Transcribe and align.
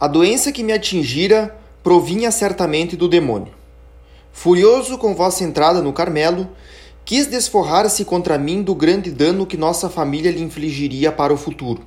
A 0.00 0.08
doença 0.08 0.50
que 0.50 0.62
me 0.62 0.72
atingira 0.72 1.54
provinha 1.82 2.30
certamente 2.30 2.96
do 2.96 3.06
demônio. 3.06 3.52
Furioso 4.32 4.96
com 4.96 5.14
vossa 5.14 5.44
entrada 5.44 5.82
no 5.82 5.92
Carmelo, 5.92 6.48
quis 7.04 7.26
desforrar-se 7.26 8.02
contra 8.06 8.38
mim 8.38 8.62
do 8.62 8.74
grande 8.74 9.10
dano 9.10 9.44
que 9.44 9.58
nossa 9.58 9.90
família 9.90 10.30
lhe 10.30 10.42
infligiria 10.42 11.12
para 11.12 11.34
o 11.34 11.36
futuro. 11.36 11.82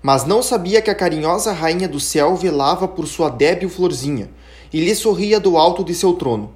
Mas 0.00 0.24
não 0.24 0.44
sabia 0.44 0.80
que 0.80 0.90
a 0.90 0.94
carinhosa 0.94 1.50
rainha 1.50 1.88
do 1.88 1.98
céu 1.98 2.36
velava 2.36 2.86
por 2.86 3.08
sua 3.08 3.28
débil 3.28 3.68
florzinha 3.68 4.30
e 4.72 4.78
lhe 4.78 4.94
sorria 4.94 5.40
do 5.40 5.56
alto 5.56 5.82
de 5.82 5.92
seu 5.92 6.12
trono, 6.12 6.52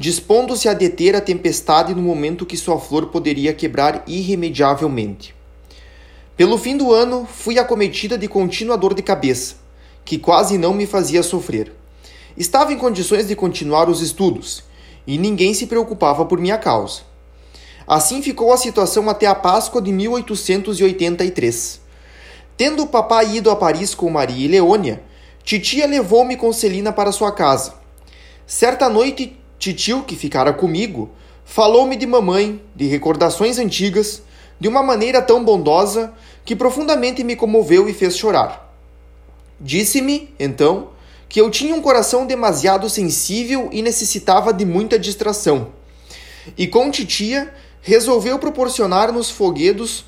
dispondo-se 0.00 0.68
a 0.68 0.74
deter 0.74 1.14
a 1.14 1.20
tempestade 1.20 1.94
no 1.94 2.02
momento 2.02 2.44
que 2.44 2.56
sua 2.56 2.80
flor 2.80 3.06
poderia 3.06 3.54
quebrar 3.54 4.02
irremediavelmente. 4.04 5.32
Pelo 6.36 6.58
fim 6.58 6.76
do 6.76 6.92
ano, 6.92 7.24
fui 7.24 7.56
acometida 7.56 8.18
de 8.18 8.26
contínua 8.26 8.76
dor 8.76 8.94
de 8.94 9.02
cabeça, 9.02 9.62
que 10.04 10.18
quase 10.18 10.58
não 10.58 10.74
me 10.74 10.86
fazia 10.86 11.22
sofrer. 11.22 11.72
Estava 12.36 12.72
em 12.72 12.78
condições 12.78 13.28
de 13.28 13.36
continuar 13.36 13.88
os 13.88 14.02
estudos, 14.02 14.64
e 15.06 15.18
ninguém 15.18 15.54
se 15.54 15.66
preocupava 15.66 16.24
por 16.24 16.38
minha 16.40 16.58
causa. 16.58 17.02
Assim 17.86 18.22
ficou 18.22 18.52
a 18.52 18.56
situação 18.56 19.08
até 19.10 19.26
a 19.26 19.34
Páscoa 19.34 19.80
de 19.80 19.92
1883. 19.92 21.80
Tendo 22.56 22.82
o 22.84 22.86
papai 22.86 23.36
ido 23.36 23.50
a 23.50 23.56
Paris 23.56 23.94
com 23.94 24.08
Maria 24.10 24.44
e 24.44 24.48
Leônia, 24.48 25.02
titia 25.42 25.86
levou-me 25.86 26.36
com 26.36 26.52
Celina 26.52 26.92
para 26.92 27.12
sua 27.12 27.32
casa. 27.32 27.74
Certa 28.46 28.88
noite, 28.88 29.38
titio, 29.58 30.02
que 30.02 30.16
ficara 30.16 30.52
comigo, 30.52 31.10
falou-me 31.44 31.96
de 31.96 32.06
mamãe, 32.06 32.62
de 32.74 32.86
recordações 32.86 33.58
antigas, 33.58 34.22
de 34.58 34.68
uma 34.68 34.82
maneira 34.82 35.20
tão 35.20 35.44
bondosa 35.44 36.14
que 36.44 36.56
profundamente 36.56 37.22
me 37.22 37.36
comoveu 37.36 37.88
e 37.88 37.92
fez 37.92 38.16
chorar. 38.16 38.73
Disse-me, 39.60 40.34
então, 40.38 40.90
que 41.28 41.40
eu 41.40 41.50
tinha 41.50 41.74
um 41.74 41.82
coração 41.82 42.26
demasiado 42.26 42.88
sensível 42.88 43.68
e 43.72 43.82
necessitava 43.82 44.52
de 44.52 44.64
muita 44.64 44.98
distração. 44.98 45.72
E 46.56 46.66
com 46.66 46.90
titia 46.90 47.52
resolveu 47.80 48.38
proporcionar-nos 48.38 49.30
foguedos 49.30 50.04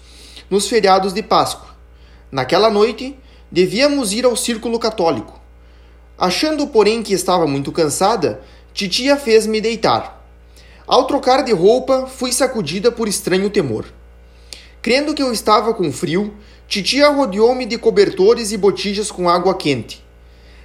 nos 0.48 0.69
feriados 0.69 1.12
de 1.12 1.22
Páscoa. 1.22 1.75
Naquela 2.30 2.70
noite, 2.70 3.16
devíamos 3.50 4.12
ir 4.12 4.25
ao 4.25 4.36
círculo 4.36 4.78
católico. 4.78 5.41
Achando, 6.19 6.66
porém, 6.66 7.03
que 7.03 7.12
estava 7.12 7.47
muito 7.47 7.70
cansada, 7.70 8.41
titia 8.72 9.16
fez-me 9.16 9.60
deitar. 9.60 10.25
Ao 10.86 11.06
trocar 11.06 11.42
de 11.42 11.53
roupa, 11.53 12.06
fui 12.06 12.33
sacudida 12.33 12.92
por 12.92 13.08
estranho 13.08 13.50
temor. 13.50 13.84
Crendo 14.82 15.14
que 15.14 15.22
eu 15.22 15.32
estava 15.32 15.74
com 15.74 15.91
frio, 15.92 16.34
Titia 16.69 17.08
rodeou-me 17.08 17.66
de 17.66 17.78
cobertores 17.78 18.52
e 18.52 18.56
botijas 18.56 19.10
com 19.10 19.28
água 19.28 19.55
quente. 19.55 20.05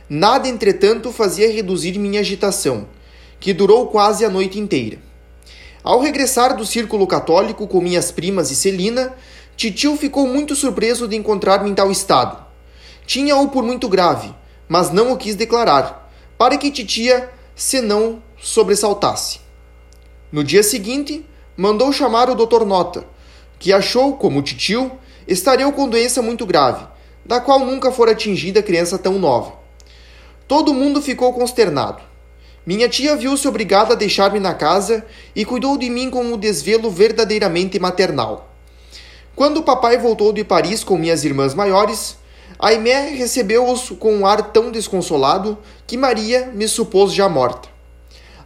Nada, 0.10 0.48
entretanto, 0.48 1.12
fazia 1.12 1.52
reduzir 1.52 1.98
minha 1.98 2.20
agitação, 2.20 2.88
que 3.40 3.54
durou 3.54 3.88
quase 3.88 4.26
a 4.26 4.30
noite 4.30 4.60
inteira. 4.60 5.00
Ao 5.84 6.00
regressar 6.00 6.56
do 6.56 6.66
círculo 6.66 7.08
católico 7.08 7.68
com 7.68 7.82
minhas 7.82 8.12
primas 8.12 8.52
e 8.52 8.56
Celina, 8.56 9.16
Titio 9.56 9.96
ficou 9.96 10.28
muito 10.28 10.56
surpreso 10.56 11.08
de 11.08 11.16
encontrar-me 11.16 11.70
em 11.70 11.74
tal 11.74 11.92
estado. 11.92 12.44
Tinha-o 13.06 13.48
por 13.50 13.64
muito 13.64 13.88
grave, 13.90 14.34
mas 14.68 14.92
não 14.92 15.12
o 15.12 15.18
quis 15.18 15.36
declarar, 15.36 16.12
para 16.38 16.58
que 16.58 16.72
Titia 16.72 17.30
se 17.56 17.82
não 17.82 18.22
sobressaltasse. 18.42 19.40
No 20.32 20.44
dia 20.44 20.64
seguinte, 20.64 21.26
mandou 21.56 21.92
chamar 21.92 22.30
o 22.30 22.36
Dr. 22.36 22.66
Nota, 22.66 23.06
que 23.62 23.72
achou, 23.72 24.18
como 24.18 24.42
Titio, 24.42 24.92
estaria 25.28 25.72
com 25.72 25.88
doença 25.88 26.20
muito 26.20 26.48
grave, 26.48 26.84
da 27.24 27.40
qual 27.40 27.60
nunca 27.60 27.92
fora 27.92 28.12
atingida 28.12 28.64
criança 28.64 28.98
tão 28.98 29.20
nova. 29.20 29.54
Todo 30.48 30.74
mundo 30.74 31.00
ficou 31.00 31.32
consternado. 31.32 32.02
Minha 32.66 32.90
tia 32.90 33.16
viu-se 33.16 33.48
obrigada 33.48 33.94
a 33.94 33.96
deixar-me 33.96 34.40
na 34.40 34.56
casa 34.56 35.06
e 35.36 35.46
cuidou 35.46 35.78
de 35.78 35.92
mim 35.92 36.10
com 36.10 36.24
um 36.24 36.38
desvelo 36.38 36.90
verdadeiramente 36.90 37.80
maternal. 37.80 38.50
Quando 39.36 39.58
o 39.58 39.64
papai 39.64 39.96
voltou 40.00 40.34
de 40.34 40.44
Paris 40.44 40.84
com 40.84 40.98
minhas 40.98 41.24
irmãs 41.24 41.54
maiores, 41.54 42.18
Aimé 42.58 43.10
recebeu-os 43.10 43.92
com 43.92 44.16
um 44.16 44.26
ar 44.26 44.52
tão 44.52 44.72
desconsolado 44.72 45.56
que 45.86 45.98
Maria 45.98 46.52
me 46.52 46.68
supôs 46.68 47.14
já 47.14 47.30
morta. 47.30 47.70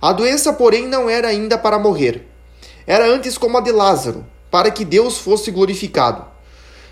A 0.02 0.12
doença, 0.12 0.52
porém, 0.52 0.86
não 0.88 1.10
era 1.10 1.30
ainda 1.30 1.58
para 1.58 1.80
morrer. 1.80 2.28
Era 2.86 3.08
antes 3.08 3.38
como 3.38 3.58
a 3.58 3.62
de 3.62 3.72
Lázaro, 3.72 4.26
para 4.56 4.72
que 4.72 4.86
Deus 4.86 5.18
fosse 5.18 5.52
glorificado. 5.52 6.24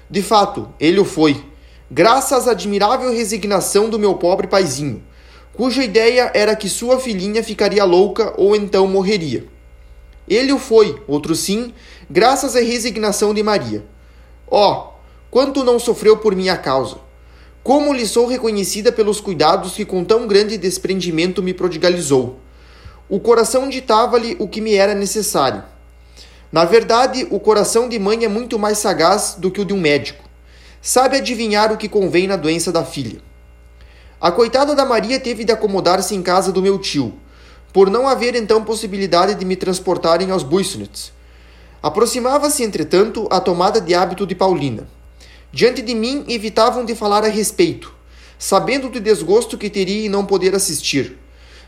De 0.10 0.22
fato, 0.22 0.68
ele 0.78 1.00
o 1.00 1.06
foi, 1.06 1.42
graças 1.90 2.46
à 2.46 2.52
admirável 2.52 3.10
resignação 3.10 3.90
do 3.90 3.98
meu 3.98 4.16
pobre 4.16 4.48
paizinho, 4.48 5.02
cuja 5.54 5.82
ideia 5.82 6.30
era 6.34 6.58
que 6.58 6.68
sua 6.68 7.00
filhinha 7.00 7.42
ficaria 7.42 7.86
louca 7.86 8.34
ou 8.36 8.54
então 8.54 8.86
morreria. 8.86 9.48
Ele 10.28 10.52
o 10.52 10.60
foi, 10.60 11.02
outro 11.08 11.34
sim, 11.38 11.74
graças 12.10 12.54
à 12.54 12.60
resignação 12.60 13.34
de 13.34 13.42
Maria. 13.42 13.86
Oh, 14.46 14.88
quanto 15.32 15.64
não 15.64 15.80
sofreu 15.80 16.18
por 16.18 16.36
minha 16.36 16.58
causa! 16.58 16.98
Como 17.64 17.94
lhe 17.94 18.06
sou 18.06 18.28
reconhecida 18.28 18.92
pelos 18.92 19.22
cuidados 19.22 19.72
que 19.72 19.86
com 19.86 20.04
tão 20.04 20.28
grande 20.28 20.58
desprendimento 20.58 21.42
me 21.42 21.54
prodigalizou. 21.54 22.40
O 23.08 23.22
coração 23.22 23.70
ditava-lhe 23.70 24.36
o 24.38 24.50
que 24.50 24.60
me 24.60 24.74
era 24.74 24.94
necessário. 24.94 25.72
Na 26.54 26.66
verdade, 26.66 27.26
o 27.32 27.40
coração 27.40 27.90
de 27.90 27.98
mãe 27.98 28.24
é 28.24 28.28
muito 28.28 28.60
mais 28.60 28.78
sagaz 28.78 29.34
do 29.40 29.50
que 29.50 29.60
o 29.60 29.66
de 29.66 29.74
um 29.74 29.82
médico. 29.82 30.24
Sabe 30.80 31.18
adivinhar 31.18 31.74
o 31.74 31.78
que 31.78 31.90
convém 31.90 32.28
na 32.28 32.36
doença 32.36 32.72
da 32.72 32.86
filha. 32.86 33.20
A 34.22 34.32
coitada 34.32 34.76
da 34.76 34.86
Maria 34.86 35.20
teve 35.20 35.44
de 35.44 35.52
acomodar-se 35.52 36.14
em 36.14 36.22
casa 36.22 36.52
do 36.52 36.62
meu 36.62 36.78
tio, 36.78 37.12
por 37.74 37.90
não 37.90 38.08
haver 38.08 38.36
então 38.36 38.64
possibilidade 38.64 39.34
de 39.34 39.44
me 39.44 39.56
transportarem 39.56 40.30
aos 40.30 40.44
Buissonets. 40.44 41.12
Aproximava-se, 41.82 42.62
entretanto, 42.62 43.28
a 43.32 43.42
tomada 43.42 43.82
de 43.82 43.96
hábito 43.96 44.28
de 44.28 44.36
Paulina. 44.36 44.88
Diante 45.52 45.82
de 45.82 45.96
mim, 45.96 46.24
evitavam 46.28 46.86
de 46.86 46.94
falar 46.94 47.24
a 47.24 47.30
respeito, 47.30 47.92
sabendo 48.38 48.90
do 48.90 49.00
desgosto 49.00 49.58
que 49.58 49.72
teria 49.72 50.06
em 50.06 50.10
não 50.10 50.24
poder 50.24 50.54
assistir. 50.54 51.18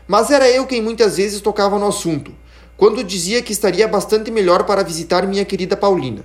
Mas 0.06 0.30
era 0.30 0.48
eu 0.48 0.64
quem 0.64 0.80
muitas 0.80 1.16
vezes 1.16 1.40
tocava 1.40 1.76
no 1.76 1.88
assunto, 1.88 2.32
quando 2.76 3.02
dizia 3.02 3.42
que 3.42 3.52
estaria 3.52 3.88
bastante 3.88 4.30
melhor 4.30 4.64
para 4.64 4.82
visitar 4.82 5.26
minha 5.26 5.44
querida 5.44 5.76
Paulina. 5.76 6.24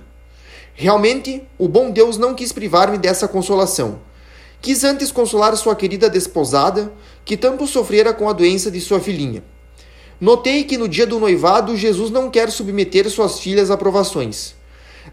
Realmente, 0.74 1.42
o 1.58 1.68
bom 1.68 1.90
Deus 1.90 2.18
não 2.18 2.34
quis 2.34 2.52
privar-me 2.52 2.98
dessa 2.98 3.28
consolação. 3.28 4.00
Quis 4.60 4.84
antes 4.84 5.10
consolar 5.10 5.56
sua 5.56 5.74
querida 5.74 6.08
desposada, 6.08 6.92
que 7.24 7.36
tanto 7.36 7.66
sofrera 7.66 8.12
com 8.12 8.28
a 8.28 8.32
doença 8.32 8.70
de 8.70 8.80
sua 8.80 9.00
filhinha. 9.00 9.42
Notei 10.20 10.64
que 10.64 10.78
no 10.78 10.88
dia 10.88 11.06
do 11.06 11.18
noivado 11.18 11.76
Jesus 11.76 12.10
não 12.10 12.30
quer 12.30 12.50
submeter 12.50 13.10
suas 13.10 13.40
filhas 13.40 13.70
a 13.70 13.76
provações. 13.76 14.54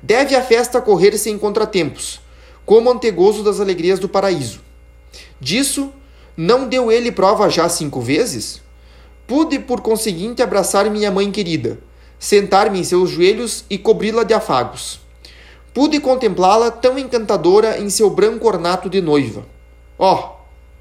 Deve 0.03 0.35
a 0.35 0.41
festa 0.43 0.79
correr 0.79 1.17
sem 1.17 1.37
contratempos, 1.37 2.21
como 2.63 2.91
antegozo 2.91 3.43
das 3.43 3.59
alegrias 3.59 3.97
do 3.97 4.07
paraíso. 4.07 4.61
Disso, 5.41 5.91
não 6.37 6.67
deu 6.67 6.91
ele 6.91 7.11
prova 7.11 7.49
já 7.49 7.67
cinco 7.67 7.99
vezes? 7.99 8.61
Pude, 9.29 9.59
por 9.59 9.81
conseguinte, 9.81 10.41
abraçar 10.41 10.89
minha 10.89 11.11
mãe 11.11 11.29
querida, 11.29 11.77
sentar-me 12.17 12.79
em 12.79 12.83
seus 12.83 13.11
joelhos 13.11 13.63
e 13.69 13.77
cobri-la 13.77 14.23
de 14.23 14.33
afagos. 14.33 15.01
Pude 15.71 15.99
contemplá-la 15.99 16.71
tão 16.71 16.97
encantadora 16.97 17.77
em 17.77 17.91
seu 17.91 18.09
branco 18.09 18.47
ornato 18.47 18.89
de 18.89 18.99
noiva. 18.99 19.45
Oh, 19.99 20.31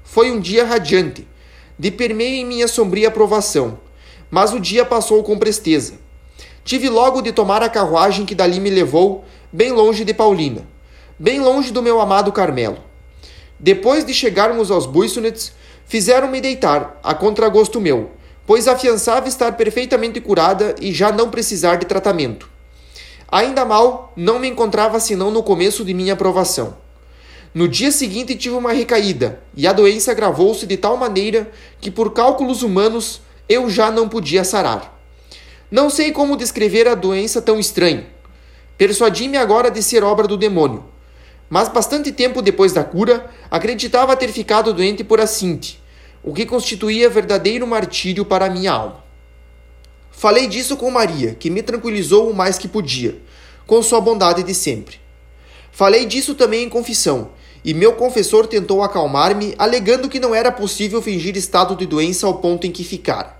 foi 0.03 0.31
um 0.31 0.39
dia 0.39 0.65
radiante, 0.65 1.27
de 1.77 1.91
permeio 1.91 2.37
em 2.37 2.45
minha 2.45 2.67
sombria 2.67 3.09
aprovação, 3.09 3.77
mas 4.31 4.51
o 4.51 4.59
dia 4.59 4.83
passou 4.83 5.21
com 5.21 5.37
presteza. 5.37 5.93
Tive 6.65 6.89
logo 6.89 7.21
de 7.21 7.31
tomar 7.31 7.61
a 7.61 7.69
carruagem 7.69 8.25
que 8.25 8.33
dali 8.33 8.59
me 8.59 8.71
levou, 8.71 9.25
bem 9.53 9.71
longe 9.73 10.03
de 10.03 10.11
Paulina, 10.11 10.67
bem 11.19 11.39
longe 11.39 11.71
do 11.71 11.83
meu 11.83 12.01
amado 12.01 12.31
Carmelo. 12.31 12.79
Depois 13.59 14.03
de 14.03 14.11
chegarmos 14.11 14.71
aos 14.71 14.87
Buissonets, 14.87 15.53
fizeram-me 15.85 16.41
deitar, 16.41 16.99
a 17.03 17.13
contragosto 17.13 17.79
meu, 17.79 18.17
pois 18.49 18.67
afiançava 18.67 19.27
estar 19.27 19.51
perfeitamente 19.51 20.19
curada 20.19 20.73
e 20.81 20.91
já 20.91 21.11
não 21.11 21.29
precisar 21.29 21.75
de 21.75 21.85
tratamento. 21.85 22.49
Ainda 23.31 23.63
mal, 23.63 24.11
não 24.15 24.39
me 24.39 24.47
encontrava 24.47 24.99
senão 24.99 25.29
no 25.29 25.43
começo 25.43 25.85
de 25.85 25.93
minha 25.93 26.13
aprovação. 26.13 26.75
No 27.53 27.67
dia 27.67 27.91
seguinte 27.91 28.35
tive 28.35 28.55
uma 28.55 28.73
recaída, 28.73 29.39
e 29.55 29.67
a 29.67 29.71
doença 29.71 30.09
agravou-se 30.09 30.65
de 30.65 30.77
tal 30.77 30.97
maneira 30.97 31.51
que, 31.79 31.91
por 31.91 32.11
cálculos 32.11 32.63
humanos, 32.63 33.21
eu 33.47 33.69
já 33.69 33.91
não 33.91 34.09
podia 34.09 34.43
sarar. 34.43 34.99
Não 35.69 35.87
sei 35.87 36.11
como 36.11 36.35
descrever 36.35 36.87
a 36.87 36.95
doença 36.95 37.43
tão 37.43 37.59
estranha. 37.59 38.07
Persuadi-me 38.79 39.37
agora 39.37 39.69
de 39.69 39.83
ser 39.83 40.03
obra 40.03 40.27
do 40.27 40.35
demônio. 40.35 40.85
Mas 41.47 41.69
bastante 41.69 42.11
tempo 42.11 42.41
depois 42.41 42.73
da 42.73 42.83
cura, 42.83 43.29
acreditava 43.51 44.15
ter 44.15 44.29
ficado 44.29 44.73
doente 44.73 45.03
por 45.03 45.21
acinte, 45.21 45.78
o 46.23 46.33
que 46.33 46.45
constituía 46.45 47.09
verdadeiro 47.09 47.65
martírio 47.65 48.25
para 48.25 48.45
a 48.45 48.49
minha 48.49 48.71
alma. 48.71 49.03
Falei 50.11 50.47
disso 50.47 50.75
com 50.75 50.91
Maria, 50.91 51.33
que 51.33 51.49
me 51.49 51.63
tranquilizou 51.63 52.29
o 52.29 52.35
mais 52.35 52.57
que 52.57 52.67
podia, 52.67 53.17
com 53.65 53.81
sua 53.81 54.01
bondade 54.01 54.43
de 54.43 54.53
sempre. 54.53 54.99
Falei 55.71 56.05
disso 56.05 56.35
também 56.35 56.63
em 56.63 56.69
confissão, 56.69 57.29
e 57.63 57.73
meu 57.73 57.93
confessor 57.93 58.47
tentou 58.47 58.83
acalmar-me, 58.83 59.53
alegando 59.57 60.09
que 60.09 60.19
não 60.19 60.35
era 60.35 60.51
possível 60.51 61.01
fingir 61.01 61.37
estado 61.37 61.75
de 61.75 61.85
doença 61.85 62.27
ao 62.27 62.35
ponto 62.35 62.67
em 62.67 62.71
que 62.71 62.83
ficara. 62.83 63.37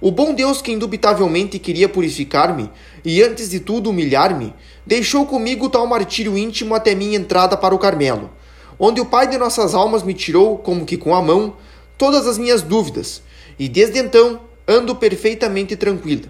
O 0.00 0.10
bom 0.12 0.32
Deus, 0.32 0.62
que 0.62 0.70
indubitavelmente 0.70 1.58
queria 1.58 1.88
purificar-me 1.88 2.70
e 3.04 3.20
antes 3.22 3.50
de 3.50 3.58
tudo 3.58 3.90
humilhar-me, 3.90 4.54
deixou 4.86 5.26
comigo 5.26 5.68
tal 5.68 5.86
martírio 5.86 6.38
íntimo 6.38 6.74
até 6.74 6.94
minha 6.94 7.18
entrada 7.18 7.56
para 7.56 7.74
o 7.74 7.78
Carmelo, 7.78 8.30
onde 8.78 9.00
o 9.00 9.06
Pai 9.06 9.26
de 9.26 9.36
nossas 9.36 9.74
almas 9.74 10.04
me 10.04 10.14
tirou, 10.14 10.56
como 10.58 10.86
que 10.86 10.96
com 10.96 11.16
a 11.16 11.20
mão, 11.20 11.56
todas 11.98 12.26
as 12.26 12.38
minhas 12.38 12.62
dúvidas, 12.62 13.20
e 13.58 13.68
desde 13.68 13.98
então 13.98 14.40
ando 14.66 14.94
perfeitamente 14.94 15.76
tranquila. 15.76 16.28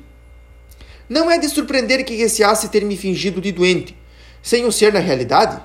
Não 1.09 1.31
é 1.31 1.39
de 1.39 1.49
surpreender 1.49 2.05
que 2.05 2.17
receasse 2.17 2.69
ter 2.69 2.85
me 2.85 2.97
fingido 2.97 3.41
de 3.41 3.53
doente, 3.53 3.97
sem 4.43 4.65
o 4.65 4.73
ser 4.73 4.93
na 4.93 4.99
realidade? 4.99 5.63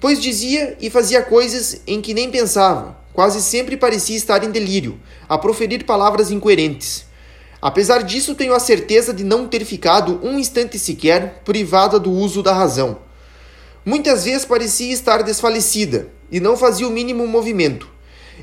Pois 0.00 0.22
dizia 0.22 0.76
e 0.80 0.88
fazia 0.88 1.22
coisas 1.22 1.80
em 1.86 2.00
que 2.00 2.14
nem 2.14 2.30
pensava, 2.30 2.96
quase 3.12 3.42
sempre 3.42 3.76
parecia 3.76 4.16
estar 4.16 4.44
em 4.44 4.50
delírio, 4.50 5.00
a 5.28 5.36
proferir 5.36 5.84
palavras 5.84 6.30
incoerentes. 6.30 7.04
Apesar 7.60 8.04
disso, 8.04 8.36
tenho 8.36 8.54
a 8.54 8.60
certeza 8.60 9.12
de 9.12 9.24
não 9.24 9.48
ter 9.48 9.64
ficado 9.64 10.20
um 10.22 10.38
instante 10.38 10.78
sequer 10.78 11.42
privada 11.44 11.98
do 11.98 12.12
uso 12.12 12.40
da 12.40 12.52
razão. 12.52 12.98
Muitas 13.84 14.24
vezes 14.24 14.44
parecia 14.44 14.92
estar 14.92 15.22
desfalecida 15.22 16.08
e 16.30 16.38
não 16.38 16.56
fazia 16.56 16.86
o 16.86 16.92
mínimo 16.92 17.26
movimento. 17.26 17.97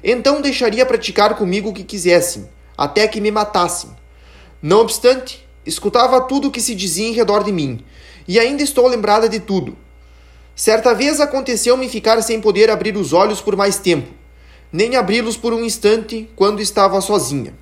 Então 0.07 0.39
deixaria 0.39 0.85
praticar 0.85 1.35
comigo 1.35 1.69
o 1.69 1.73
que 1.73 1.83
quisessem, 1.83 2.47
até 2.77 3.07
que 3.07 3.19
me 3.19 3.31
matassem. 3.31 3.89
Não 4.61 4.81
obstante, 4.81 5.43
escutava 5.65 6.21
tudo 6.21 6.49
o 6.49 6.51
que 6.51 6.61
se 6.61 6.75
dizia 6.75 7.07
em 7.07 7.13
redor 7.13 7.43
de 7.43 7.51
mim, 7.51 7.83
e 8.27 8.39
ainda 8.39 8.61
estou 8.61 8.87
lembrada 8.87 9.27
de 9.27 9.39
tudo. 9.39 9.75
Certa 10.55 10.93
vez 10.93 11.19
aconteceu-me 11.19 11.89
ficar 11.89 12.21
sem 12.21 12.39
poder 12.39 12.69
abrir 12.69 12.95
os 12.95 13.13
olhos 13.13 13.41
por 13.41 13.55
mais 13.55 13.79
tempo, 13.79 14.13
nem 14.71 14.95
abri-los 14.95 15.37
por 15.37 15.53
um 15.53 15.63
instante 15.63 16.29
quando 16.35 16.61
estava 16.61 17.01
sozinha. 17.01 17.55